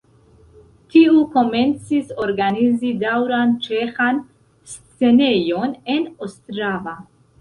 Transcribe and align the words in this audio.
Tiu 0.93 1.19
komencis 1.35 2.09
organizi 2.23 2.93
daŭran 3.03 3.53
ĉeĥan 3.67 4.23
scenejon 4.73 5.77
en 5.99 6.09
Ostrava. 6.29 6.97